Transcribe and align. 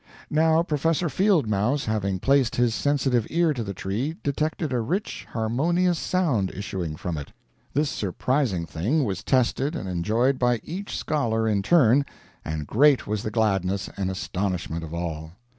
Now 0.31 0.63
Professor 0.63 1.09
Field 1.09 1.47
Mouse 1.47 1.85
having 1.85 2.17
placed 2.19 2.55
his 2.55 2.73
sensitive 2.73 3.27
ear 3.29 3.53
to 3.53 3.63
the 3.63 3.75
tree, 3.75 4.17
detected 4.23 4.73
a 4.73 4.79
rich, 4.81 5.27
harmonious 5.33 5.99
sound 5.99 6.49
issuing 6.55 6.95
from 6.95 7.19
it. 7.19 7.31
This 7.75 7.91
surprising 7.91 8.65
thing 8.65 9.03
was 9.03 9.23
tested 9.23 9.75
and 9.75 9.87
enjoyed 9.87 10.39
by 10.39 10.59
each 10.63 10.97
scholar 10.97 11.47
in 11.47 11.61
turn, 11.61 12.03
and 12.43 12.65
great 12.65 13.05
was 13.05 13.21
the 13.21 13.29
gladness 13.29 13.91
and 13.95 14.09
astonishment 14.09 14.83
of 14.83 14.91
all. 14.91 15.33